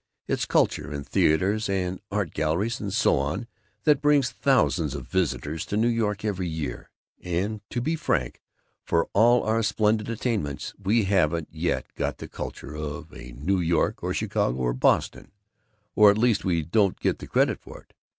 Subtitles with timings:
[0.25, 3.45] It's Culture, in theaters and art galleries and so on,
[3.83, 6.89] that brings thousands of visitors to New York every year
[7.23, 8.41] and, to be frank,
[8.83, 14.01] for all our splendid attainments we haven't yet got the Culture of a New York
[14.01, 15.31] or Chicago or Boston
[15.95, 17.93] or at least we don't get the credit for it.